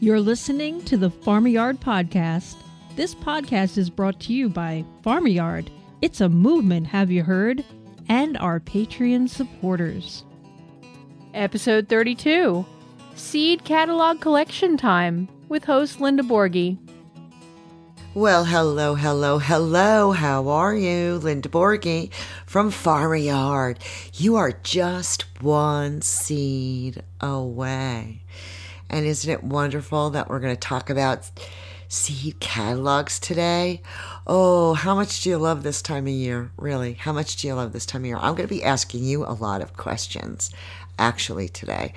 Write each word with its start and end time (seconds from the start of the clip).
You're 0.00 0.20
listening 0.20 0.82
to 0.84 0.96
the 0.96 1.08
Farm-A-Yard 1.10 1.80
Podcast. 1.80 2.56
This 2.96 3.14
podcast 3.14 3.78
is 3.78 3.88
brought 3.88 4.20
to 4.20 4.32
you 4.34 4.48
by 4.48 4.84
Farm-A-Yard. 5.02 5.70
It's 6.02 6.20
a 6.20 6.28
movement, 6.28 6.88
have 6.88 7.10
you 7.10 7.22
heard? 7.22 7.64
And 8.08 8.36
our 8.36 8.60
Patreon 8.60 9.28
supporters. 9.28 10.24
Episode 11.32 11.88
32 11.88 12.66
Seed 13.14 13.64
Catalog 13.64 14.20
Collection 14.20 14.76
Time 14.76 15.28
with 15.48 15.64
host 15.64 16.00
Linda 16.00 16.22
Borghi. 16.22 16.76
Well, 18.14 18.44
hello, 18.44 18.94
hello, 18.94 19.38
hello. 19.38 20.12
How 20.12 20.48
are 20.48 20.74
you? 20.74 21.14
Linda 21.16 21.48
Borghi 21.48 22.12
from 22.46 22.70
Farm-A-Yard. 22.70 23.78
You 24.14 24.36
are 24.36 24.52
just 24.62 25.42
one 25.42 26.02
seed 26.02 27.02
away. 27.20 28.22
And 28.94 29.06
isn't 29.06 29.28
it 29.28 29.42
wonderful 29.42 30.10
that 30.10 30.28
we're 30.28 30.38
going 30.38 30.54
to 30.54 30.60
talk 30.60 30.88
about 30.88 31.28
seed 31.88 32.38
catalogs 32.38 33.18
today? 33.18 33.82
Oh, 34.24 34.74
how 34.74 34.94
much 34.94 35.20
do 35.20 35.30
you 35.30 35.36
love 35.36 35.64
this 35.64 35.82
time 35.82 36.06
of 36.06 36.12
year? 36.12 36.52
Really? 36.56 36.92
How 36.92 37.12
much 37.12 37.34
do 37.34 37.48
you 37.48 37.54
love 37.54 37.72
this 37.72 37.86
time 37.86 38.02
of 38.02 38.06
year? 38.06 38.18
I'm 38.18 38.36
going 38.36 38.48
to 38.48 38.54
be 38.54 38.62
asking 38.62 39.02
you 39.02 39.24
a 39.24 39.34
lot 39.34 39.62
of 39.62 39.76
questions 39.76 40.52
actually 40.96 41.48
today. 41.48 41.92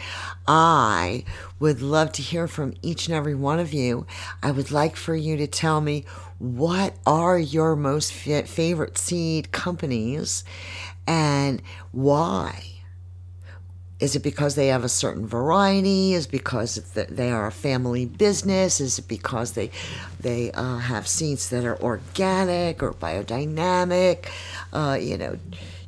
I 0.47 1.23
would 1.59 1.83
love 1.83 2.13
to 2.13 2.23
hear 2.23 2.47
from 2.47 2.73
each 2.81 3.07
and 3.07 3.15
every 3.15 3.35
one 3.35 3.59
of 3.59 3.73
you. 3.73 4.07
I 4.41 4.49
would 4.49 4.71
like 4.71 4.95
for 4.95 5.15
you 5.15 5.37
to 5.37 5.45
tell 5.45 5.81
me 5.81 6.03
what 6.39 6.95
are 7.05 7.37
your 7.37 7.75
most 7.75 8.11
favorite 8.11 8.97
seed 8.97 9.51
companies 9.51 10.43
and 11.05 11.61
why? 11.91 12.76
Is 13.99 14.15
it 14.15 14.21
because 14.21 14.53
they 14.53 14.67
have 14.67 14.83
a 14.83 14.89
certain 14.89 15.25
variety? 15.25 16.13
Is 16.13 16.25
it 16.25 16.31
because 16.31 16.75
they 16.93 17.31
are 17.31 17.47
a 17.47 17.51
family 17.51 18.05
business? 18.05 18.79
Is 18.79 18.99
it 18.99 19.07
because 19.07 19.53
they 19.53 19.71
they 20.19 20.51
uh, 20.51 20.77
have 20.77 21.07
seeds 21.07 21.49
that 21.49 21.65
are 21.65 21.81
organic 21.81 22.83
or 22.83 22.93
biodynamic? 22.93 24.25
Uh, 24.71 24.99
you 25.01 25.17
know, 25.17 25.39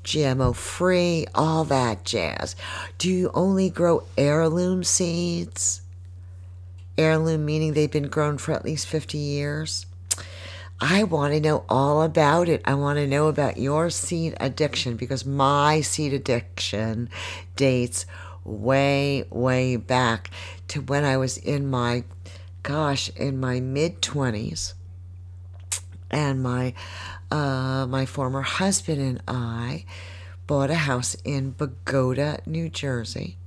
GMO 0.03 0.55
free, 0.55 1.27
all 1.35 1.65
that 1.65 2.03
jazz. 2.03 2.55
Do 2.97 3.11
you 3.11 3.29
only 3.35 3.69
grow 3.69 4.03
heirloom 4.17 4.83
seeds? 4.83 5.81
Heirloom 6.97 7.45
meaning 7.45 7.73
they've 7.73 7.91
been 7.91 8.07
grown 8.07 8.39
for 8.39 8.53
at 8.53 8.65
least 8.65 8.87
50 8.87 9.19
years? 9.19 9.85
I 10.81 11.03
want 11.03 11.33
to 11.33 11.41
know 11.41 11.65
all 11.67 12.01
about 12.03 12.47
it. 12.47 12.61
I 12.63 12.73
want 12.75 12.97
to 12.97 13.07
know 13.07 13.27
about 13.27 13.57
your 13.57 13.89
seed 13.89 14.35
addiction 14.39 14.95
because 14.95 15.25
my 15.25 15.81
seed 15.81 16.13
addiction 16.13 17.09
dates 17.57 18.05
way, 18.45 19.25
way 19.29 19.75
back 19.75 20.29
to 20.69 20.81
when 20.81 21.03
I 21.03 21.17
was 21.17 21.37
in 21.37 21.69
my, 21.69 22.05
gosh, 22.63 23.09
in 23.09 23.41
my 23.41 23.59
mid 23.59 24.01
20s. 24.01 24.73
And 26.09 26.41
my, 26.41 26.73
uh, 27.29 27.85
my 27.87 28.05
former 28.05 28.41
husband 28.41 29.01
and 29.01 29.21
I 29.27 29.83
bought 30.47 30.71
a 30.71 30.75
house 30.75 31.15
in 31.25 31.51
Bogota, 31.51 32.37
New 32.45 32.69
Jersey. 32.69 33.37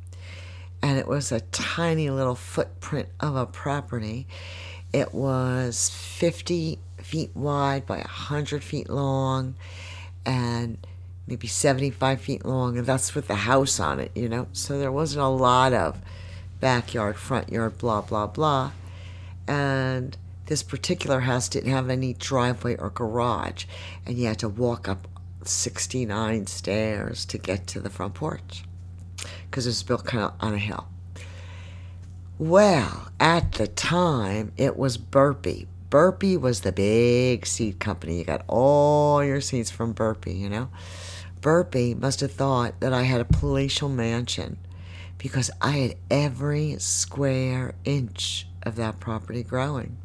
And 0.82 0.98
it 0.98 1.08
was 1.08 1.32
a 1.32 1.40
tiny 1.40 2.10
little 2.10 2.34
footprint 2.34 3.08
of 3.20 3.36
a 3.36 3.46
property. 3.46 4.26
It 4.92 5.14
was 5.14 5.88
50 5.88 6.78
feet 7.04 7.30
wide 7.34 7.86
by 7.86 7.98
100 7.98 8.62
feet 8.62 8.88
long 8.88 9.54
and 10.24 10.78
maybe 11.26 11.46
75 11.46 12.20
feet 12.20 12.44
long, 12.44 12.76
and 12.76 12.86
that's 12.86 13.14
with 13.14 13.28
the 13.28 13.34
house 13.34 13.78
on 13.78 14.00
it, 14.00 14.10
you 14.14 14.28
know? 14.28 14.48
So 14.52 14.78
there 14.78 14.92
wasn't 14.92 15.24
a 15.24 15.28
lot 15.28 15.72
of 15.72 16.00
backyard, 16.60 17.16
front 17.16 17.50
yard, 17.50 17.78
blah, 17.78 18.00
blah, 18.02 18.26
blah. 18.26 18.72
And 19.46 20.16
this 20.46 20.62
particular 20.62 21.20
house 21.20 21.48
didn't 21.48 21.70
have 21.70 21.90
any 21.90 22.14
driveway 22.14 22.76
or 22.76 22.90
garage, 22.90 23.64
and 24.04 24.18
you 24.18 24.26
had 24.26 24.38
to 24.40 24.48
walk 24.48 24.88
up 24.88 25.08
69 25.44 26.46
stairs 26.46 27.24
to 27.26 27.38
get 27.38 27.66
to 27.68 27.80
the 27.80 27.90
front 27.90 28.14
porch 28.14 28.64
because 29.50 29.66
it 29.66 29.70
was 29.70 29.82
built 29.82 30.04
kind 30.04 30.24
of 30.24 30.32
on 30.40 30.54
a 30.54 30.58
hill. 30.58 30.86
Well, 32.38 33.08
at 33.20 33.52
the 33.52 33.68
time, 33.68 34.52
it 34.56 34.76
was 34.76 34.96
Burpee. 34.96 35.68
Burpee 35.92 36.38
was 36.38 36.62
the 36.62 36.72
big 36.72 37.44
seed 37.44 37.78
company. 37.78 38.16
You 38.16 38.24
got 38.24 38.46
all 38.48 39.22
your 39.22 39.42
seeds 39.42 39.70
from 39.70 39.92
Burpee, 39.92 40.32
you 40.32 40.48
know? 40.48 40.70
Burpee 41.42 41.92
must 41.92 42.20
have 42.20 42.32
thought 42.32 42.80
that 42.80 42.94
I 42.94 43.02
had 43.02 43.20
a 43.20 43.26
palatial 43.26 43.90
mansion 43.90 44.56
because 45.18 45.50
I 45.60 45.72
had 45.72 45.96
every 46.10 46.76
square 46.78 47.74
inch 47.84 48.46
of 48.62 48.76
that 48.76 49.00
property 49.00 49.42
growing. 49.42 49.98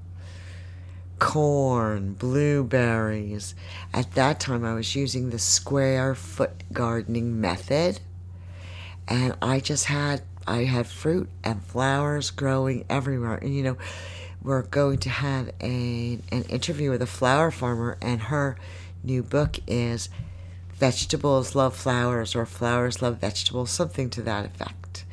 Corn, 1.20 2.16
blueberries. 2.16 3.56
At 3.94 4.12
that 4.16 4.42
time, 4.42 4.66
I 4.66 4.74
was 4.74 4.94
using 4.94 5.30
the 5.30 5.40
square 5.40 6.16
foot 6.16 6.66
gardening 6.74 7.40
method, 7.40 8.02
and 9.08 9.38
I 9.42 9.62
just 9.62 9.86
had 9.86 10.24
I 10.46 10.66
had 10.66 10.88
fruit 10.88 11.30
and 11.46 11.64
flowers 11.64 12.30
growing 12.30 12.84
everywhere. 12.90 13.36
And 13.36 13.56
you 13.56 13.64
know, 13.64 13.78
we're 14.47 14.62
going 14.62 14.97
to 14.97 15.09
have 15.09 15.50
a, 15.59 16.19
an 16.31 16.44
interview 16.44 16.90
with 16.90 17.02
a 17.02 17.06
flower 17.06 17.52
farmer, 17.52 17.97
and 18.02 18.22
her 18.22 18.58
new 19.03 19.22
book 19.22 19.59
is 19.68 20.08
Vegetables 20.74 21.53
Love 21.53 21.75
Flowers 21.75 22.34
or 22.34 22.46
Flowers 22.46 23.02
Love 23.02 23.19
Vegetables, 23.19 23.69
something 23.69 24.09
to 24.09 24.22
that 24.22 24.46
effect. 24.46 25.03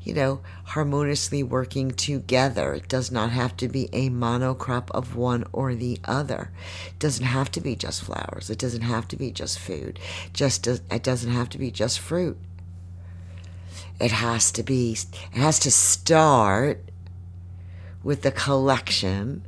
You 0.00 0.14
know, 0.14 0.40
harmoniously 0.62 1.42
working 1.42 1.90
together. 1.90 2.74
It 2.74 2.86
does 2.86 3.10
not 3.10 3.30
have 3.30 3.56
to 3.56 3.68
be 3.68 3.88
a 3.92 4.10
monocrop 4.10 4.90
of 4.92 5.16
one 5.16 5.44
or 5.50 5.74
the 5.74 5.98
other. 6.04 6.52
It 6.86 6.98
doesn't 7.00 7.24
have 7.24 7.50
to 7.52 7.60
be 7.60 7.74
just 7.74 8.04
flowers. 8.04 8.48
It 8.48 8.58
doesn't 8.58 8.82
have 8.82 9.08
to 9.08 9.16
be 9.16 9.32
just 9.32 9.58
food. 9.58 9.98
Just 10.32 10.68
it 10.68 11.02
doesn't 11.02 11.32
have 11.32 11.48
to 11.48 11.58
be 11.58 11.72
just 11.72 11.98
fruit. 11.98 12.36
It 13.98 14.12
has 14.12 14.52
to 14.52 14.62
be. 14.62 14.92
It 14.92 15.38
has 15.38 15.58
to 15.60 15.70
start 15.72 16.84
with 18.04 18.22
the 18.22 18.30
collection 18.30 19.42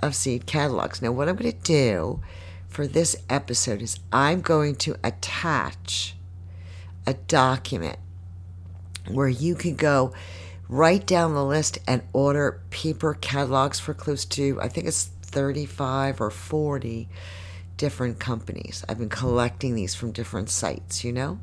of 0.00 0.14
seed 0.14 0.44
catalogs. 0.44 1.00
Now, 1.00 1.12
what 1.12 1.28
I'm 1.28 1.36
going 1.36 1.52
to 1.52 1.58
do 1.58 2.20
for 2.68 2.86
this 2.86 3.16
episode 3.30 3.80
is 3.80 3.98
I'm 4.12 4.40
going 4.42 4.74
to 4.76 4.96
attach 5.02 6.14
a 7.06 7.14
document 7.14 7.98
where 9.06 9.28
you 9.28 9.54
can 9.54 9.74
go 9.74 10.12
write 10.68 11.06
down 11.06 11.34
the 11.34 11.44
list 11.44 11.78
and 11.86 12.02
order 12.12 12.60
paper 12.68 13.14
catalogs 13.14 13.80
for 13.80 13.94
close 13.94 14.26
to, 14.26 14.58
I 14.60 14.68
think 14.68 14.86
it's 14.86 15.04
35 15.22 16.20
or 16.20 16.30
40 16.30 17.08
different 17.78 18.18
companies. 18.18 18.84
I've 18.88 18.98
been 18.98 19.08
collecting 19.08 19.74
these 19.74 19.94
from 19.94 20.12
different 20.12 20.50
sites, 20.50 21.04
you 21.04 21.12
know? 21.12 21.38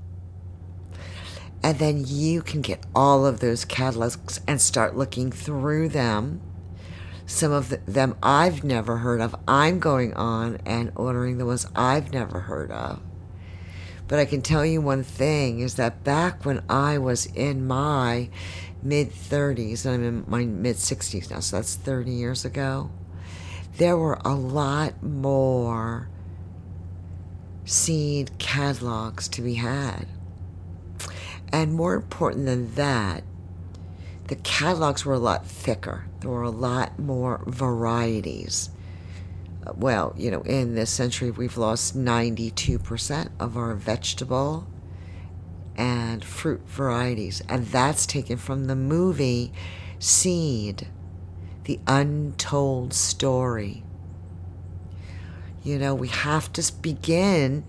And 1.66 1.80
then 1.80 2.04
you 2.06 2.44
can 2.44 2.62
get 2.62 2.86
all 2.94 3.26
of 3.26 3.40
those 3.40 3.66
catalogs 3.66 4.40
and 4.48 4.62
start 4.62 4.96
looking 4.96 5.32
through 5.32 5.90
them. 5.90 6.40
Some 7.26 7.52
of 7.52 7.74
them 7.88 8.16
I've 8.22 8.64
never 8.64 8.98
heard 8.98 9.20
of. 9.20 9.36
I'm 9.48 9.80
going 9.80 10.14
on 10.14 10.60
and 10.64 10.92
ordering 10.96 11.40
the 11.40 11.46
ones 11.48 11.66
I've 11.76 12.14
never 12.14 12.42
heard 12.42 12.70
of. 12.70 13.02
But 14.08 14.20
I 14.20 14.26
can 14.26 14.44
tell 14.44 14.64
you 14.64 14.80
one 14.80 15.02
thing 15.02 15.60
is 15.60 15.74
that 15.78 16.04
back 16.04 16.46
when 16.46 16.62
I 16.70 17.00
was 17.00 17.26
in 17.26 17.66
my 17.66 18.30
mid 18.84 19.10
30s, 19.10 19.88
and 19.88 19.96
I'm 19.96 20.04
in 20.04 20.26
my 20.28 20.46
mid 20.46 20.76
60s 20.76 21.32
now, 21.32 21.40
so 21.40 21.56
that's 21.56 21.74
30 21.74 22.12
years 22.12 22.46
ago, 22.46 22.92
there 23.78 23.98
were 23.98 24.20
a 24.24 24.36
lot 24.36 25.02
more 25.02 26.10
seed 27.64 28.38
catalogs 28.38 29.28
to 29.30 29.42
be 29.42 29.56
had. 29.56 30.06
And 31.52 31.74
more 31.74 31.94
important 31.94 32.46
than 32.46 32.74
that, 32.76 33.24
the 34.28 34.36
catalogs 34.36 35.06
were 35.06 35.14
a 35.14 35.20
lot 35.20 35.46
thicker. 35.46 36.06
There 36.20 36.30
were 36.30 36.44
a 36.44 36.50
lot 36.50 36.98
more 36.98 37.44
varieties. 37.46 38.70
Uh, 39.66 39.74
well, 39.76 40.14
you 40.18 40.32
know, 40.32 40.42
in 40.42 40.76
this 40.76 40.90
century, 40.90 41.32
we've 41.32 41.58
lost 41.58 41.96
92% 41.96 43.30
of 43.40 43.56
our 43.56 43.76
vegetable 43.76 44.68
and 45.78 46.24
fruit 46.24 46.62
varieties. 46.68 47.44
And 47.48 47.68
that's 47.68 48.06
taken 48.06 48.38
from 48.38 48.66
the 48.66 48.76
movie 48.76 49.52
Seed, 50.00 50.88
the 51.64 51.80
untold 51.88 52.94
story. 52.94 53.84
You 55.64 55.80
know, 55.80 55.96
we 55.96 56.10
have 56.10 56.52
to 56.54 56.74
begin 56.82 57.66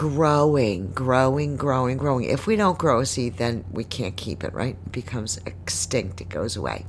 growing, 0.00 0.90
growing, 0.92 1.58
growing, 1.58 1.98
growing. 1.98 2.24
If 2.24 2.46
we 2.46 2.56
don't 2.56 2.78
grow 2.78 3.00
a 3.00 3.06
seed, 3.06 3.36
then 3.36 3.66
we 3.70 3.84
can't 3.84 4.16
keep 4.16 4.42
it, 4.42 4.54
right? 4.54 4.78
It 4.86 4.92
becomes 4.92 5.38
extinct, 5.44 6.22
it 6.22 6.30
goes 6.30 6.56
away. 6.56 6.86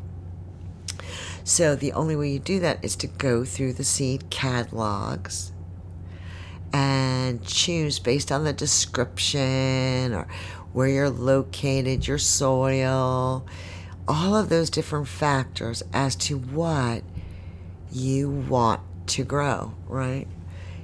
So 1.43 1.75
the 1.75 1.91
only 1.91 2.15
way 2.15 2.29
you 2.29 2.39
do 2.39 2.61
that 2.61 2.81
is 2.81 2.95
to 2.95 3.07
go 3.07 3.43
through 3.43 3.73
the 3.73 3.83
seed 3.83 4.29
catalogs 4.29 5.51
and 6.71 7.45
choose 7.45 7.99
based 7.99 8.31
on 8.31 8.45
the 8.45 8.53
description 8.53 10.13
or 10.13 10.25
where 10.71 10.87
you're 10.87 11.09
located, 11.09 12.07
your 12.07 12.17
soil, 12.17 13.45
all 14.07 14.37
of 14.37 14.47
those 14.47 14.69
different 14.69 15.09
factors 15.09 15.83
as 15.91 16.15
to 16.15 16.37
what 16.37 17.03
you 17.91 18.29
want 18.29 18.79
to 19.07 19.25
grow, 19.25 19.73
right? 19.89 20.29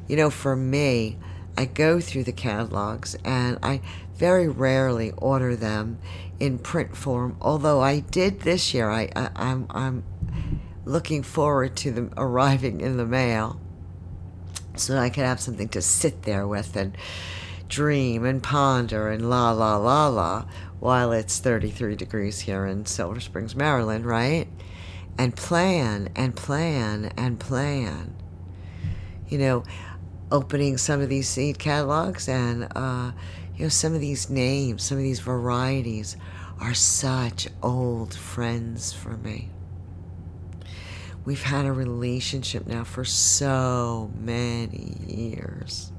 You 0.10 0.18
know, 0.18 0.30
for 0.30 0.58
me, 0.58 1.16
I 1.58 1.66
go 1.66 2.00
through 2.00 2.26
the 2.26 2.32
catalogs 2.32 3.16
and 3.26 3.58
I 3.64 3.82
very 4.16 4.48
rarely 4.48 5.12
order 5.18 5.56
them 5.56 5.98
in 6.40 6.60
print 6.60 6.96
form. 6.96 7.36
Although 7.42 7.82
I 7.82 8.00
did 8.00 8.42
this 8.42 8.76
year, 8.76 8.90
I, 8.90 9.10
I 9.16 9.30
I'm 9.36 9.66
I'm 9.72 10.04
looking 10.86 11.24
forward 11.24 11.76
to 11.78 11.92
them 11.92 12.14
arriving 12.18 12.80
in 12.80 12.98
the 12.98 13.06
mail, 13.06 13.60
so 14.76 14.98
I 14.98 15.10
could 15.10 15.26
have 15.26 15.40
something 15.40 15.70
to 15.70 15.82
sit 15.82 16.24
there 16.24 16.48
with 16.48 16.76
and 16.76 16.96
dream 17.68 18.24
and 18.24 18.42
ponder 18.42 19.10
and 19.10 19.30
la 19.30 19.52
la 19.52 19.76
la 19.78 20.08
la 20.08 20.46
while 20.80 21.12
it's 21.12 21.40
33 21.40 21.96
degrees 21.96 22.42
here 22.42 22.66
in 22.66 22.86
Silver 22.86 23.20
Springs, 23.20 23.56
Maryland, 23.56 24.06
right? 24.06 24.48
And 25.18 25.36
plan 25.36 26.10
and 26.16 26.36
plan 26.36 27.12
and 27.18 27.40
plan. 27.40 28.16
You 29.28 29.40
know, 29.40 29.64
opening 30.32 30.78
some 30.78 31.02
of 31.02 31.10
these 31.10 31.28
seed 31.28 31.60
catalogs 31.60 32.28
and 32.28 32.68
uh, 32.76 33.12
you 33.56 33.64
know 33.64 33.70
some 33.70 33.94
of 33.94 34.02
these 34.02 34.30
names, 34.30 34.84
some 34.84 34.98
of 34.98 35.04
these 35.04 35.20
varieties 35.20 36.18
are 36.60 36.74
such 36.74 37.48
old 37.62 38.14
friends 38.14 38.94
for 38.94 39.18
me. 39.18 39.50
We've 41.26 41.44
had 41.44 41.66
a 41.66 41.74
relationship 41.74 42.68
now 42.68 42.84
for 42.84 43.04
so 43.04 44.12
many 44.18 44.96
years. 45.08 45.92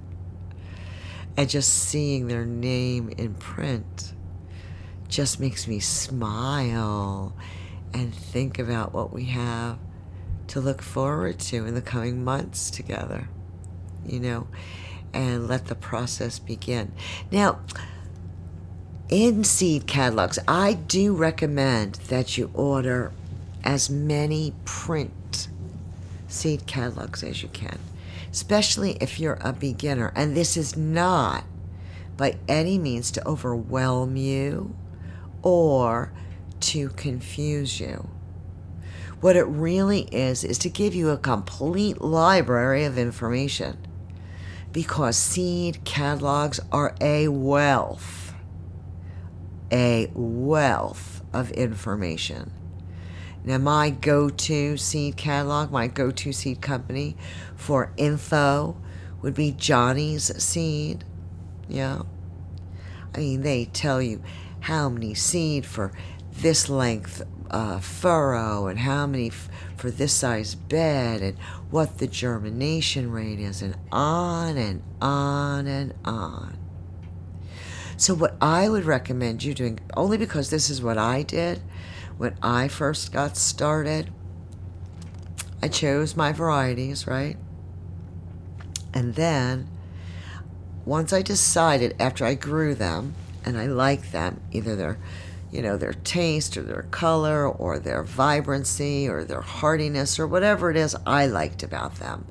And 1.37 1.49
just 1.49 1.73
seeing 1.73 2.27
their 2.27 2.45
name 2.45 3.11
in 3.11 3.35
print 3.35 4.15
just 5.09 5.39
makes 5.39 5.69
me 5.69 5.81
smile 5.81 7.37
and 7.95 8.15
think 8.15 8.59
about 8.59 8.93
what 8.93 9.13
we 9.13 9.27
have 9.27 9.79
to 10.49 10.61
look 10.61 10.83
forward 10.83 11.39
to 11.39 11.67
in 11.67 11.75
the 11.75 11.83
coming 11.83 12.25
months 12.25 12.71
together, 12.71 13.29
you 14.07 14.21
know, 14.21 14.47
and 15.13 15.49
let 15.49 15.67
the 15.67 15.75
process 15.75 16.39
begin. 16.39 16.93
Now, 17.31 17.61
in 19.09 19.45
seed 19.45 19.87
catalogs, 19.87 20.39
I 20.47 20.75
do 20.75 21.15
recommend 21.15 21.95
that 22.09 22.37
you 22.37 22.51
order 22.53 23.13
as 23.65 23.89
many 23.89 24.55
print 24.65 25.49
seed 26.29 26.67
catalogs 26.67 27.23
as 27.23 27.43
you 27.43 27.49
can, 27.49 27.79
especially 28.31 28.99
if 29.01 29.19
you're 29.19 29.39
a 29.41 29.53
beginner. 29.53 30.13
And 30.15 30.37
this 30.37 30.57
is 30.57 30.77
not 30.77 31.45
by 32.17 32.37
any 32.49 32.79
means 32.79 33.11
to 33.13 33.27
overwhelm 33.27 34.17
you 34.17 34.77
or 35.43 36.13
to 36.61 36.91
confuse 36.91 37.81
you. 37.81 38.09
What 39.21 39.37
it 39.37 39.45
really 39.45 40.03
is, 40.13 40.45
is 40.45 40.59
to 40.59 40.69
give 40.69 40.95
you 40.95 41.11
a 41.11 41.17
complete 41.17 42.01
library 42.01 42.85
of 42.85 42.99
information 42.99 43.79
because 44.79 45.17
seed 45.17 45.83
catalogs 45.85 46.61
are 46.71 46.95
a 47.01 47.27
wealth, 47.27 48.33
a 49.73 50.09
wealth 50.15 51.21
of 51.33 51.51
information. 51.51 52.53
Now, 53.43 53.59
my 53.59 53.91
go 53.91 54.29
to 54.29 54.77
seed 54.77 55.17
catalog, 55.17 55.73
my 55.73 55.89
go 55.89 56.13
to 56.13 56.33
seed 56.33 56.61
company 56.61 57.17
for 57.57 57.93
info 57.97 58.77
would 59.21 59.35
be 59.35 59.51
Johnny's 59.51 60.31
Seed. 60.41 61.03
Yeah. 61.69 62.03
I 63.17 63.19
mean, 63.19 63.43
they 63.43 63.65
tell 63.65 64.01
you 64.01 64.23
how 64.61 64.89
many 64.89 65.13
seed 65.13 65.67
for 65.67 65.93
this 66.31 66.69
length 66.69 67.23
uh, 67.51 67.81
furrow 67.81 68.67
and 68.67 68.81
how 68.81 69.07
many 69.07 69.29
f- 69.29 69.49
for 69.77 69.91
this 69.91 70.13
size 70.13 70.55
bed 70.55 71.23
and 71.23 71.39
what 71.71 71.99
the 71.99 72.07
germination 72.07 73.11
rate 73.11 73.39
is 73.39 73.63
and 73.63 73.77
on 73.91 74.57
and 74.57 74.83
on 75.01 75.67
and 75.67 75.95
on. 76.05 76.59
So, 77.97 78.15
what 78.15 78.37
I 78.41 78.69
would 78.69 78.85
recommend 78.85 79.43
you 79.43 79.55
doing, 79.55 79.81
only 79.97 80.17
because 80.17 80.51
this 80.51 80.71
is 80.71 80.81
what 80.83 80.99
I 80.99 81.23
did 81.23 81.61
when 82.17 82.37
I 82.43 82.69
first 82.69 83.13
got 83.13 83.37
started, 83.37 84.13
I 85.63 85.69
chose 85.69 86.17
my 86.17 86.33
varieties, 86.33 87.07
right? 87.07 87.37
And 88.95 89.15
then 89.15 89.69
once 90.85 91.13
I 91.13 91.23
decided 91.23 91.95
after 92.01 92.25
I 92.25 92.35
grew 92.35 92.75
them 92.75 93.15
and 93.45 93.59
I 93.59 93.67
liked 93.67 94.13
them, 94.13 94.41
either 94.53 94.77
their 94.77 94.99
you 95.51 95.63
know, 95.63 95.77
their 95.77 95.95
taste 95.95 96.57
or 96.57 96.63
their 96.63 96.83
color 96.83 97.49
or 97.49 97.79
their 97.79 98.03
vibrancy 98.03 99.09
or 99.09 99.25
their 99.25 99.41
hardiness 99.41 100.19
or 100.19 100.27
whatever 100.27 100.71
it 100.71 100.77
is 100.77 100.97
I 101.07 101.27
liked 101.27 101.63
about 101.63 101.97
them. 101.97 102.27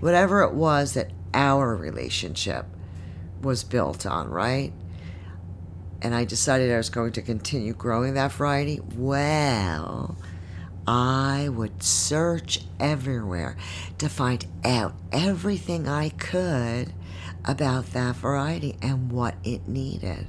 Whatever 0.00 0.42
it 0.42 0.52
was 0.52 0.94
that 0.94 1.10
our 1.32 1.74
relationship 1.76 2.66
was 3.40 3.62
built 3.64 4.04
on, 4.04 4.28
right? 4.28 4.72
And 6.02 6.14
I 6.14 6.24
decided 6.24 6.72
I 6.72 6.76
was 6.76 6.90
going 6.90 7.12
to 7.12 7.22
continue 7.22 7.72
growing 7.72 8.14
that 8.14 8.32
variety. 8.32 8.80
Well, 8.96 10.16
I 10.86 11.48
would 11.48 11.82
search 11.82 12.60
everywhere 12.78 13.56
to 13.98 14.08
find 14.08 14.44
out 14.64 14.94
everything 15.10 15.88
I 15.88 16.10
could 16.10 16.92
about 17.44 17.92
that 17.92 18.16
variety 18.16 18.76
and 18.82 19.10
what 19.10 19.36
it 19.44 19.66
needed 19.68 20.26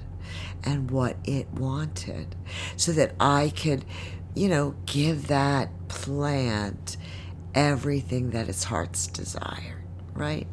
and 0.64 0.92
what 0.92 1.18
it 1.24 1.50
wanted 1.52 2.36
so 2.76 2.92
that 2.94 3.14
I 3.20 3.54
could, 3.56 3.86
you 4.36 4.48
know, 4.48 4.76
give 4.86 5.28
that 5.28 5.70
plant 5.88 6.98
everything 7.54 8.32
that 8.32 8.50
its 8.50 8.66
heart's 8.66 9.08
desired, 9.08 9.84
right? 10.14 10.48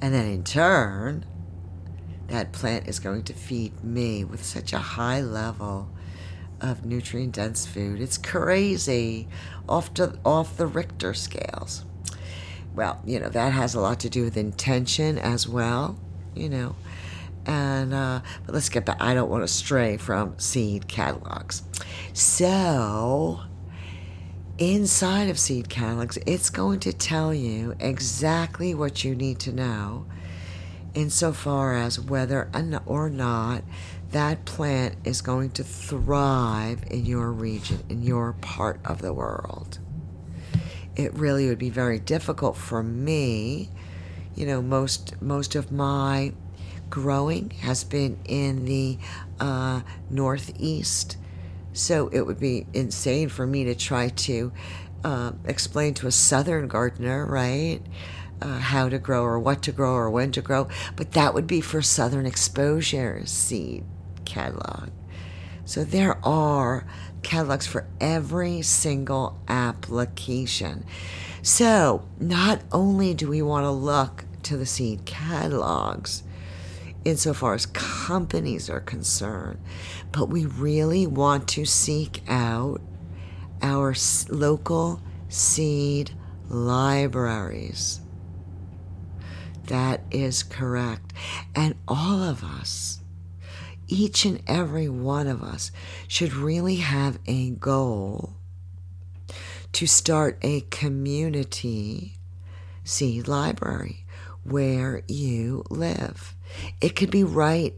And 0.00 0.12
then 0.12 0.26
in 0.26 0.44
turn, 0.44 1.24
that 2.28 2.52
plant 2.52 2.88
is 2.88 2.98
going 2.98 3.22
to 3.24 3.32
feed 3.32 3.82
me 3.82 4.24
with 4.24 4.44
such 4.44 4.72
a 4.72 4.78
high 4.78 5.20
level 5.20 5.88
of 6.60 6.84
nutrient 6.84 7.34
dense 7.34 7.66
food. 7.66 8.00
It's 8.00 8.18
crazy 8.18 9.28
off 9.68 9.94
to 9.94 10.18
off 10.24 10.56
the 10.56 10.66
Richter 10.66 11.14
scales. 11.14 11.84
Well, 12.74 13.00
you 13.06 13.20
know, 13.20 13.28
that 13.28 13.52
has 13.52 13.74
a 13.74 13.80
lot 13.80 14.00
to 14.00 14.10
do 14.10 14.24
with 14.24 14.36
intention 14.36 15.18
as 15.18 15.48
well, 15.48 15.98
you 16.34 16.48
know. 16.48 16.76
And 17.46 17.94
uh, 17.94 18.20
but 18.44 18.54
let's 18.54 18.68
get 18.68 18.84
back. 18.84 19.00
I 19.00 19.14
don't 19.14 19.30
want 19.30 19.44
to 19.44 19.48
stray 19.48 19.96
from 19.96 20.38
seed 20.38 20.88
catalogs. 20.88 21.62
So 22.12 23.40
inside 24.58 25.28
of 25.30 25.38
seed 25.38 25.68
catalogs, 25.68 26.18
it's 26.26 26.50
going 26.50 26.80
to 26.80 26.92
tell 26.92 27.32
you 27.32 27.74
exactly 27.78 28.74
what 28.74 29.04
you 29.04 29.14
need 29.14 29.38
to 29.40 29.52
know 29.52 30.06
insofar 30.94 31.74
as 31.74 32.00
whether 32.00 32.50
or 32.86 33.10
not 33.10 33.62
that 34.10 34.44
plant 34.46 34.96
is 35.04 35.20
going 35.20 35.50
to 35.50 35.62
thrive 35.62 36.82
in 36.90 37.04
your 37.04 37.30
region, 37.30 37.84
in 37.88 38.02
your 38.02 38.32
part 38.34 38.80
of 38.84 39.02
the 39.02 39.12
world. 39.12 39.78
It 40.96 41.12
really 41.12 41.48
would 41.48 41.58
be 41.58 41.70
very 41.70 41.98
difficult 42.00 42.56
for 42.56 42.82
me. 42.82 43.70
You 44.34 44.46
know, 44.46 44.62
most 44.62 45.20
most 45.20 45.54
of 45.54 45.70
my 45.70 46.32
growing 46.90 47.50
has 47.60 47.84
been 47.84 48.18
in 48.24 48.64
the 48.64 48.98
uh, 49.40 49.82
northeast. 50.10 51.16
So 51.72 52.08
it 52.08 52.22
would 52.22 52.40
be 52.40 52.66
insane 52.72 53.28
for 53.28 53.46
me 53.46 53.64
to 53.64 53.74
try 53.74 54.08
to 54.08 54.52
uh, 55.04 55.32
explain 55.44 55.94
to 55.94 56.06
a 56.06 56.12
southern 56.12 56.68
gardener, 56.68 57.26
right, 57.26 57.80
uh, 58.40 58.58
how 58.58 58.88
to 58.88 58.98
grow 58.98 59.22
or 59.22 59.38
what 59.38 59.62
to 59.62 59.72
grow 59.72 59.92
or 59.92 60.10
when 60.10 60.32
to 60.32 60.40
grow. 60.40 60.68
But 60.96 61.12
that 61.12 61.34
would 61.34 61.46
be 61.46 61.60
for 61.60 61.82
southern 61.82 62.26
exposure 62.26 63.24
seed 63.26 63.84
catalog. 64.24 64.90
So 65.64 65.84
there 65.84 66.18
are 66.24 66.86
catalogs 67.22 67.66
for 67.66 67.86
every 68.00 68.62
single 68.62 69.38
application. 69.48 70.84
So 71.42 72.06
not 72.18 72.62
only 72.72 73.14
do 73.14 73.28
we 73.28 73.42
want 73.42 73.64
to 73.64 73.70
look 73.70 74.24
to 74.44 74.56
the 74.56 74.66
seed 74.66 75.04
catalogs, 75.04 76.22
insofar 77.06 77.54
as 77.54 77.66
companies 77.66 78.68
are 78.68 78.80
concerned, 78.80 79.60
but 80.10 80.28
we 80.28 80.44
really 80.44 81.06
want 81.06 81.46
to 81.48 81.64
seek 81.64 82.22
out 82.28 82.80
our 83.62 83.94
local 84.28 85.00
seed 85.28 86.10
libraries. 86.48 88.00
That 89.66 90.02
is 90.10 90.42
correct. 90.42 91.12
And 91.54 91.76
all 91.86 92.22
of 92.22 92.42
us, 92.42 93.00
each 93.88 94.24
and 94.24 94.42
every 94.46 94.88
one 94.88 95.28
of 95.28 95.42
us, 95.42 95.70
should 96.08 96.34
really 96.34 96.76
have 96.76 97.18
a 97.26 97.50
goal 97.50 98.34
to 99.72 99.86
start 99.86 100.38
a 100.42 100.62
community 100.70 102.14
seed 102.84 103.28
library 103.28 104.06
where 104.44 105.02
you 105.08 105.64
live. 105.70 106.35
It 106.80 106.96
could 106.96 107.10
be 107.10 107.24
right 107.24 107.74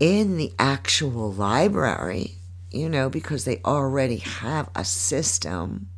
in 0.00 0.36
the 0.36 0.52
actual 0.58 1.32
library, 1.32 2.36
you 2.70 2.88
know, 2.88 3.08
because 3.08 3.44
they 3.44 3.60
already 3.64 4.16
have 4.16 4.68
a 4.74 4.84
system, 4.84 5.88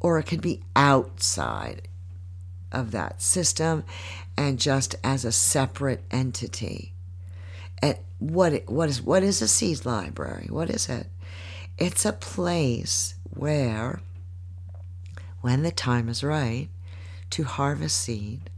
or 0.00 0.18
it 0.18 0.24
could 0.24 0.42
be 0.42 0.62
outside 0.76 1.88
of 2.70 2.90
that 2.90 3.20
system 3.20 3.84
and 4.36 4.58
just 4.58 4.94
as 5.04 5.24
a 5.24 5.32
separate 5.32 6.02
entity. 6.10 6.92
And 7.82 7.96
what 8.18 8.68
what 8.68 8.88
is 8.88 9.02
what 9.02 9.22
is 9.22 9.42
a 9.42 9.48
seed 9.48 9.84
library? 9.84 10.46
What 10.48 10.70
is 10.70 10.88
it? 10.88 11.06
It's 11.78 12.04
a 12.04 12.12
place 12.12 13.14
where 13.30 14.00
when 15.40 15.62
the 15.62 15.72
time 15.72 16.08
is 16.08 16.22
right 16.22 16.68
to 17.30 17.44
harvest 17.44 17.98
seed 17.98 18.50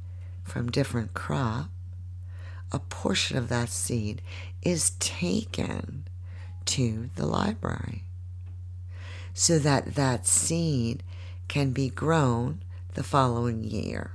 from 0.42 0.70
different 0.70 1.14
crop, 1.14 1.70
a 2.74 2.80
portion 2.80 3.38
of 3.38 3.48
that 3.48 3.68
seed 3.68 4.20
is 4.62 4.90
taken 4.98 6.04
to 6.64 7.08
the 7.14 7.24
library 7.24 8.02
so 9.32 9.60
that 9.60 9.94
that 9.94 10.26
seed 10.26 11.04
can 11.46 11.70
be 11.70 11.88
grown 11.88 12.60
the 12.94 13.04
following 13.04 13.62
year. 13.62 14.10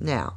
Now, 0.00 0.34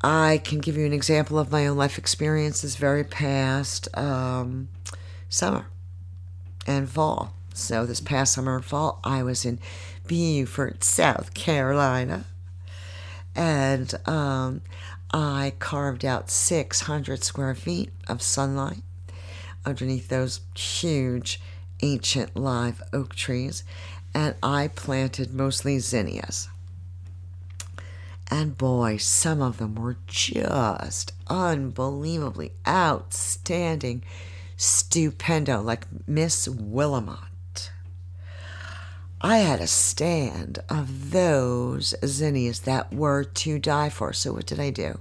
I 0.00 0.40
can 0.42 0.60
give 0.60 0.78
you 0.78 0.86
an 0.86 0.92
example 0.94 1.38
of 1.38 1.52
my 1.52 1.66
own 1.66 1.76
life 1.76 1.98
experiences 1.98 2.76
very 2.76 3.04
past 3.04 3.88
um, 3.96 4.68
summer 5.28 5.66
and 6.66 6.88
fall. 6.88 7.34
So, 7.52 7.84
this 7.84 8.00
past 8.00 8.32
summer 8.32 8.56
and 8.56 8.64
fall, 8.64 9.00
I 9.04 9.22
was 9.24 9.44
in 9.44 9.58
Beaufort, 10.06 10.84
South 10.84 11.34
Carolina, 11.34 12.24
and 13.34 13.92
um, 14.08 14.62
I 15.10 15.54
carved 15.58 16.04
out 16.04 16.30
600 16.30 17.24
square 17.24 17.54
feet 17.54 17.90
of 18.08 18.20
sunlight 18.20 18.82
underneath 19.64 20.08
those 20.08 20.40
huge 20.54 21.40
ancient 21.82 22.36
live 22.36 22.82
oak 22.92 23.14
trees, 23.14 23.64
and 24.14 24.34
I 24.42 24.68
planted 24.68 25.32
mostly 25.32 25.78
zinnias. 25.78 26.48
And 28.30 28.58
boy, 28.58 28.98
some 28.98 29.40
of 29.40 29.56
them 29.56 29.74
were 29.74 29.96
just 30.06 31.12
unbelievably 31.28 32.52
outstanding, 32.66 34.02
stupendo, 34.58 35.64
like 35.64 35.86
Miss 36.06 36.46
Willamette. 36.46 37.37
I 39.20 39.38
had 39.38 39.60
a 39.60 39.66
stand 39.66 40.60
of 40.68 41.10
those 41.10 41.94
zinnias 42.04 42.60
that 42.60 42.94
were 42.94 43.24
to 43.24 43.58
die 43.58 43.88
for. 43.88 44.12
So, 44.12 44.34
what 44.34 44.46
did 44.46 44.60
I 44.60 44.70
do? 44.70 45.00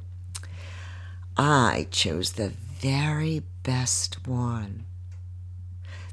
I 1.37 1.87
chose 1.91 2.33
the 2.33 2.49
very 2.79 3.43
best 3.63 4.27
one 4.27 4.85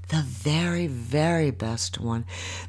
the 0.09 0.23
very, 0.23 0.87
very 0.87 1.51
best 1.51 1.99
one, 1.99 2.25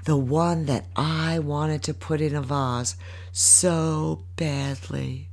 the 0.06 0.18
one 0.18 0.65
that 0.65 0.86
I 0.96 1.39
wanted 1.39 1.84
to 1.84 1.94
put 1.94 2.22
in 2.22 2.36
a 2.36 2.42
vase 2.42 2.96
so 3.32 4.24
badly. 4.36 5.30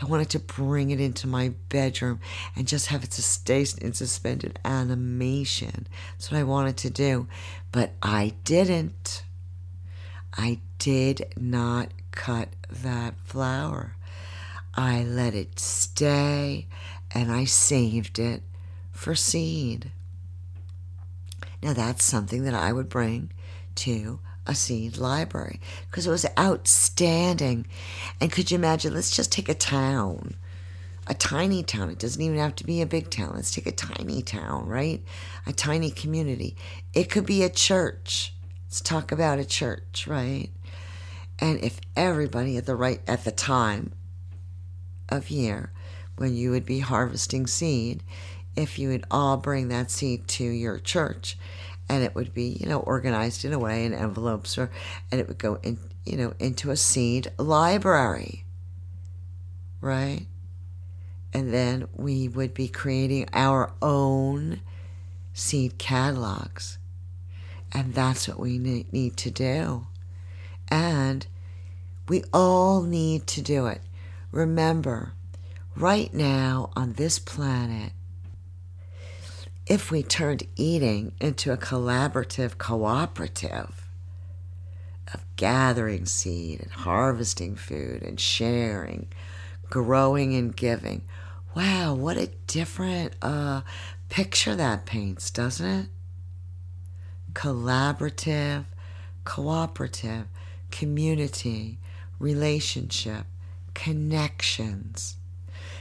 I 0.00 0.06
wanted 0.06 0.30
to 0.30 0.38
bring 0.38 0.90
it 0.90 1.00
into 1.00 1.26
my 1.26 1.52
bedroom 1.68 2.20
and 2.56 2.66
just 2.66 2.86
have 2.86 3.04
it 3.04 3.12
stay 3.12 3.66
in 3.80 3.92
suspended 3.92 4.58
animation. 4.64 5.86
That's 6.12 6.30
what 6.30 6.38
I 6.38 6.44
wanted 6.44 6.76
to 6.78 6.90
do. 6.90 7.26
But 7.70 7.92
I 8.02 8.34
didn't. 8.44 9.24
I 10.32 10.60
did 10.78 11.34
not 11.36 11.90
cut 12.12 12.48
that 12.70 13.14
flower. 13.24 13.96
I 14.74 15.02
let 15.02 15.34
it 15.34 15.58
stay 15.58 16.66
and 17.12 17.30
I 17.30 17.44
saved 17.44 18.18
it 18.18 18.42
for 18.92 19.14
seed. 19.14 19.90
Now, 21.62 21.74
that's 21.74 22.04
something 22.04 22.44
that 22.44 22.54
I 22.54 22.72
would 22.72 22.88
bring 22.88 23.32
to 23.76 24.20
a 24.50 24.54
seed 24.54 24.98
library 24.98 25.60
because 25.88 26.08
it 26.08 26.10
was 26.10 26.26
outstanding. 26.36 27.66
And 28.20 28.32
could 28.32 28.50
you 28.50 28.56
imagine? 28.56 28.92
Let's 28.92 29.14
just 29.14 29.30
take 29.30 29.48
a 29.48 29.54
town, 29.54 30.34
a 31.06 31.14
tiny 31.14 31.62
town. 31.62 31.88
It 31.88 32.00
doesn't 32.00 32.20
even 32.20 32.38
have 32.38 32.56
to 32.56 32.66
be 32.66 32.82
a 32.82 32.86
big 32.86 33.10
town. 33.10 33.32
Let's 33.36 33.54
take 33.54 33.66
a 33.66 33.72
tiny 33.72 34.22
town, 34.22 34.66
right? 34.66 35.02
A 35.46 35.52
tiny 35.52 35.90
community. 35.90 36.56
It 36.92 37.08
could 37.08 37.26
be 37.26 37.44
a 37.44 37.48
church. 37.48 38.34
Let's 38.66 38.80
talk 38.80 39.12
about 39.12 39.38
a 39.38 39.44
church, 39.44 40.08
right? 40.08 40.50
And 41.38 41.62
if 41.62 41.80
everybody 41.96 42.56
at 42.56 42.66
the 42.66 42.74
right 42.74 43.00
at 43.06 43.24
the 43.24 43.30
time 43.30 43.92
of 45.08 45.30
year 45.30 45.72
when 46.16 46.34
you 46.34 46.50
would 46.50 46.66
be 46.66 46.80
harvesting 46.80 47.46
seed, 47.46 48.02
if 48.56 48.80
you 48.80 48.88
would 48.88 49.04
all 49.12 49.36
bring 49.36 49.68
that 49.68 49.92
seed 49.92 50.26
to 50.26 50.44
your 50.44 50.80
church 50.80 51.38
and 51.90 52.02
it 52.02 52.14
would 52.14 52.32
be 52.32 52.56
you 52.60 52.66
know 52.66 52.80
organized 52.80 53.44
in 53.44 53.52
a 53.52 53.58
way 53.58 53.84
in 53.84 53.92
envelopes 53.92 54.56
or 54.56 54.70
and 55.10 55.20
it 55.20 55.28
would 55.28 55.38
go 55.38 55.58
in 55.62 55.78
you 56.06 56.16
know 56.16 56.32
into 56.38 56.70
a 56.70 56.76
seed 56.76 57.30
library 57.36 58.44
right? 59.80 60.26
And 61.32 61.52
then 61.52 61.88
we 61.94 62.28
would 62.28 62.54
be 62.54 62.68
creating 62.68 63.28
our 63.32 63.72
own 63.80 64.60
seed 65.32 65.78
catalogs. 65.78 66.78
And 67.72 67.94
that's 67.94 68.26
what 68.26 68.40
we 68.40 68.58
need 68.58 69.16
to 69.18 69.30
do. 69.30 69.86
And 70.68 71.26
we 72.08 72.24
all 72.32 72.82
need 72.82 73.26
to 73.28 73.42
do 73.42 73.66
it. 73.66 73.80
Remember 74.32 75.12
right 75.76 76.12
now 76.12 76.70
on 76.74 76.94
this 76.94 77.18
planet 77.18 77.92
if 79.70 79.92
we 79.92 80.02
turned 80.02 80.42
eating 80.56 81.12
into 81.20 81.52
a 81.52 81.56
collaborative 81.56 82.58
cooperative 82.58 83.86
of 85.14 85.24
gathering 85.36 86.04
seed 86.04 86.60
and 86.60 86.72
harvesting 86.72 87.54
food 87.54 88.02
and 88.02 88.18
sharing, 88.18 89.06
growing 89.70 90.34
and 90.34 90.56
giving. 90.56 91.02
Wow, 91.54 91.94
what 91.94 92.16
a 92.16 92.26
different 92.48 93.14
uh, 93.22 93.60
picture 94.08 94.56
that 94.56 94.86
paints, 94.86 95.30
doesn't 95.30 95.64
it? 95.64 95.86
Collaborative, 97.32 98.64
cooperative, 99.22 100.26
community, 100.72 101.78
relationship, 102.18 103.24
connections 103.74 105.14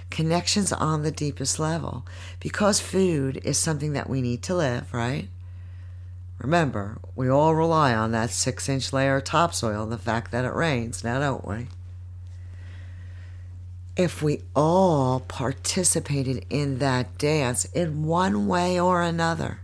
connections 0.09 0.71
on 0.71 1.03
the 1.03 1.11
deepest 1.11 1.59
level 1.59 2.05
because 2.39 2.79
food 2.79 3.39
is 3.43 3.57
something 3.57 3.93
that 3.93 4.09
we 4.09 4.21
need 4.21 4.41
to 4.43 4.55
live, 4.55 4.93
right? 4.93 5.27
Remember, 6.39 6.99
we 7.15 7.29
all 7.29 7.53
rely 7.53 7.93
on 7.93 8.11
that 8.11 8.29
six 8.29 8.69
inch 8.69 8.93
layer 8.93 9.17
of 9.17 9.25
topsoil 9.25 9.83
and 9.83 9.91
the 9.91 9.97
fact 9.97 10.31
that 10.31 10.45
it 10.45 10.53
rains, 10.53 11.03
now 11.03 11.19
don't 11.19 11.45
we? 11.45 11.67
If 13.97 14.23
we 14.23 14.43
all 14.55 15.19
participated 15.19 16.45
in 16.49 16.79
that 16.79 17.17
dance 17.17 17.65
in 17.65 18.05
one 18.05 18.47
way 18.47 18.79
or 18.79 19.01
another, 19.01 19.59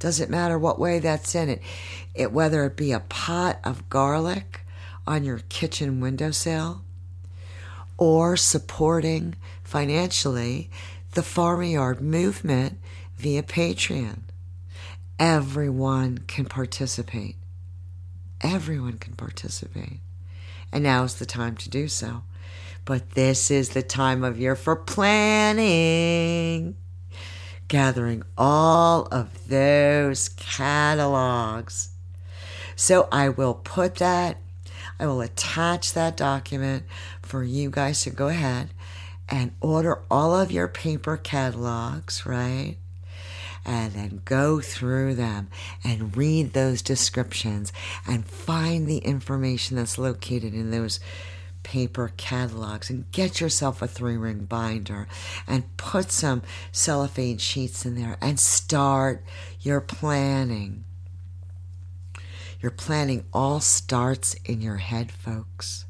doesn't 0.00 0.30
matter 0.30 0.58
what 0.58 0.80
way 0.80 0.98
that's 0.98 1.34
in 1.36 1.48
it, 1.48 1.62
it 2.14 2.32
whether 2.32 2.64
it 2.64 2.76
be 2.76 2.90
a 2.90 3.00
pot 3.00 3.60
of 3.62 3.88
garlic 3.88 4.62
on 5.06 5.22
your 5.22 5.42
kitchen 5.48 6.00
windowsill 6.00 6.82
or 8.00 8.36
supporting 8.36 9.36
financially 9.62 10.70
the 11.12 11.22
Farm-A-Yard 11.22 12.00
movement 12.00 12.78
via 13.16 13.42
Patreon. 13.42 14.20
Everyone 15.18 16.18
can 16.26 16.46
participate. 16.46 17.36
Everyone 18.40 18.94
can 18.94 19.14
participate. 19.14 19.98
And 20.72 20.82
now 20.82 21.04
is 21.04 21.16
the 21.16 21.26
time 21.26 21.56
to 21.56 21.68
do 21.68 21.88
so. 21.88 22.22
But 22.86 23.10
this 23.10 23.50
is 23.50 23.70
the 23.70 23.82
time 23.82 24.24
of 24.24 24.40
year 24.40 24.56
for 24.56 24.76
planning, 24.76 26.76
gathering 27.68 28.22
all 28.38 29.02
of 29.12 29.48
those 29.48 30.30
catalogs. 30.30 31.90
So 32.76 33.08
I 33.12 33.28
will 33.28 33.54
put 33.54 33.96
that, 33.96 34.38
I 34.98 35.06
will 35.06 35.20
attach 35.20 35.92
that 35.92 36.16
document 36.16 36.84
for 37.30 37.44
you 37.44 37.70
guys 37.70 38.02
to 38.02 38.10
go 38.10 38.26
ahead 38.26 38.70
and 39.28 39.52
order 39.60 40.02
all 40.10 40.34
of 40.34 40.50
your 40.50 40.66
paper 40.66 41.16
catalogs, 41.16 42.26
right? 42.26 42.74
And 43.64 43.92
then 43.92 44.22
go 44.24 44.60
through 44.60 45.14
them 45.14 45.48
and 45.84 46.16
read 46.16 46.54
those 46.54 46.82
descriptions 46.82 47.72
and 48.04 48.26
find 48.26 48.88
the 48.88 48.98
information 48.98 49.76
that's 49.76 49.96
located 49.96 50.54
in 50.54 50.72
those 50.72 50.98
paper 51.62 52.10
catalogs 52.16 52.90
and 52.90 53.08
get 53.12 53.40
yourself 53.40 53.80
a 53.80 53.86
three 53.86 54.16
ring 54.16 54.46
binder 54.46 55.06
and 55.46 55.76
put 55.76 56.10
some 56.10 56.42
cellophane 56.72 57.38
sheets 57.38 57.86
in 57.86 57.94
there 57.94 58.16
and 58.20 58.40
start 58.40 59.22
your 59.60 59.80
planning. 59.80 60.84
Your 62.60 62.72
planning 62.72 63.24
all 63.32 63.60
starts 63.60 64.34
in 64.44 64.60
your 64.60 64.78
head, 64.78 65.12
folks 65.12 65.84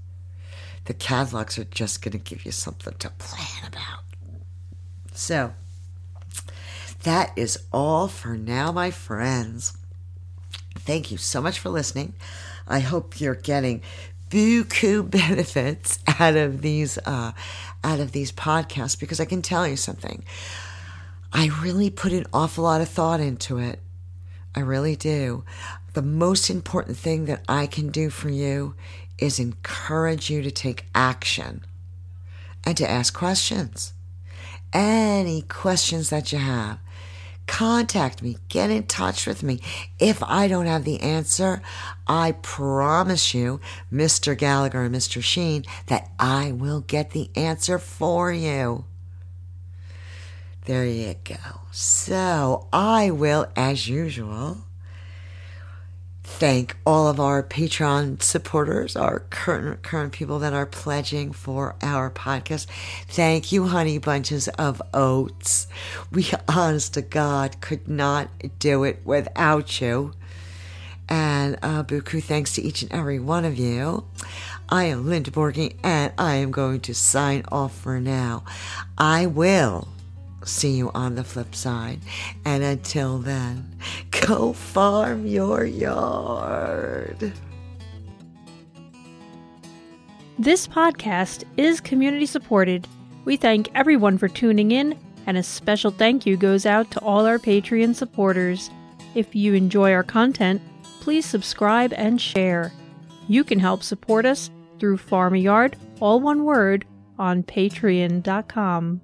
the 0.90 0.94
catalogs 0.94 1.56
are 1.56 1.62
just 1.62 2.02
going 2.02 2.10
to 2.10 2.18
give 2.18 2.44
you 2.44 2.50
something 2.50 2.92
to 2.98 3.10
plan 3.10 3.64
about. 3.64 4.02
So, 5.12 5.52
that 7.04 7.30
is 7.36 7.60
all 7.72 8.08
for 8.08 8.36
now, 8.36 8.72
my 8.72 8.90
friends. 8.90 9.78
Thank 10.74 11.12
you 11.12 11.16
so 11.16 11.40
much 11.40 11.60
for 11.60 11.68
listening. 11.68 12.14
I 12.66 12.80
hope 12.80 13.20
you're 13.20 13.36
getting 13.36 13.82
buku 14.30 15.08
benefits 15.18 16.00
out 16.18 16.34
of 16.34 16.60
these 16.60 16.98
uh, 17.06 17.30
out 17.84 18.00
of 18.00 18.10
these 18.10 18.32
podcasts 18.32 18.98
because 18.98 19.20
I 19.20 19.26
can 19.26 19.42
tell 19.42 19.68
you 19.68 19.76
something. 19.76 20.24
I 21.32 21.52
really 21.62 21.90
put 21.90 22.10
an 22.10 22.26
awful 22.32 22.64
lot 22.64 22.80
of 22.80 22.88
thought 22.88 23.20
into 23.20 23.58
it. 23.58 23.78
I 24.56 24.60
really 24.60 24.96
do. 24.96 25.44
The 25.92 26.02
most 26.02 26.50
important 26.50 26.96
thing 26.96 27.26
that 27.26 27.44
I 27.48 27.68
can 27.68 27.90
do 27.90 28.10
for 28.10 28.28
you 28.28 28.74
is 29.20 29.38
encourage 29.38 30.30
you 30.30 30.42
to 30.42 30.50
take 30.50 30.86
action 30.94 31.64
and 32.64 32.76
to 32.76 32.90
ask 32.90 33.14
questions. 33.14 33.92
Any 34.72 35.42
questions 35.42 36.10
that 36.10 36.32
you 36.32 36.38
have, 36.38 36.78
contact 37.46 38.22
me, 38.22 38.38
get 38.48 38.70
in 38.70 38.84
touch 38.84 39.26
with 39.26 39.42
me. 39.42 39.60
If 39.98 40.22
I 40.22 40.46
don't 40.46 40.66
have 40.66 40.84
the 40.84 41.00
answer, 41.00 41.60
I 42.06 42.32
promise 42.32 43.34
you, 43.34 43.60
Mr. 43.92 44.38
Gallagher 44.38 44.82
and 44.82 44.94
Mr. 44.94 45.22
Sheen, 45.22 45.64
that 45.86 46.10
I 46.18 46.52
will 46.52 46.80
get 46.80 47.10
the 47.10 47.30
answer 47.34 47.78
for 47.78 48.32
you. 48.32 48.84
There 50.66 50.86
you 50.86 51.16
go. 51.24 51.34
So 51.72 52.68
I 52.72 53.10
will, 53.10 53.48
as 53.56 53.88
usual, 53.88 54.58
thank 56.30 56.76
all 56.86 57.08
of 57.08 57.20
our 57.20 57.42
Patreon 57.42 58.22
supporters, 58.22 58.96
our 58.96 59.20
current 59.30 59.82
current 59.82 60.12
people 60.12 60.38
that 60.38 60.52
are 60.52 60.66
pledging 60.66 61.32
for 61.32 61.74
our 61.82 62.10
podcast. 62.10 62.66
Thank 63.08 63.52
you, 63.52 63.66
honey 63.66 63.98
bunches 63.98 64.48
of 64.48 64.80
oats. 64.94 65.66
We, 66.10 66.30
honest 66.48 66.94
to 66.94 67.02
God, 67.02 67.60
could 67.60 67.88
not 67.88 68.28
do 68.58 68.84
it 68.84 69.00
without 69.04 69.80
you. 69.80 70.12
And 71.08 71.58
uh, 71.62 71.82
buku 71.82 72.22
thanks 72.22 72.54
to 72.54 72.62
each 72.62 72.82
and 72.82 72.92
every 72.92 73.18
one 73.18 73.44
of 73.44 73.58
you. 73.58 74.04
I 74.68 74.84
am 74.84 75.08
Linda 75.08 75.32
Borghi, 75.32 75.74
and 75.82 76.12
I 76.16 76.36
am 76.36 76.52
going 76.52 76.80
to 76.82 76.94
sign 76.94 77.42
off 77.50 77.76
for 77.76 77.98
now. 77.98 78.44
I 78.96 79.26
will 79.26 79.88
see 80.44 80.72
you 80.72 80.90
on 80.94 81.14
the 81.14 81.24
flip 81.24 81.54
side. 81.54 82.00
And 82.44 82.62
until 82.62 83.18
then, 83.18 83.76
go 84.26 84.52
farm 84.52 85.26
your 85.26 85.64
yard. 85.64 87.32
This 90.38 90.66
podcast 90.66 91.44
is 91.56 91.80
community 91.80 92.26
supported. 92.26 92.88
We 93.26 93.36
thank 93.36 93.68
everyone 93.74 94.16
for 94.16 94.28
tuning 94.28 94.70
in, 94.72 94.98
and 95.26 95.36
a 95.36 95.42
special 95.42 95.90
thank 95.90 96.24
you 96.24 96.36
goes 96.36 96.64
out 96.64 96.90
to 96.92 97.00
all 97.00 97.26
our 97.26 97.38
Patreon 97.38 97.94
supporters. 97.94 98.70
If 99.14 99.34
you 99.34 99.52
enjoy 99.54 99.92
our 99.92 100.02
content, 100.02 100.62
please 101.00 101.26
subscribe 101.26 101.92
and 101.92 102.20
share. 102.20 102.72
You 103.28 103.44
can 103.44 103.58
help 103.58 103.82
support 103.82 104.24
us 104.24 104.50
through 104.78 104.96
Farm 104.96 105.36
Yard, 105.36 105.76
all 106.00 106.20
one 106.20 106.44
word, 106.44 106.86
on 107.18 107.42
patreon.com. 107.42 109.02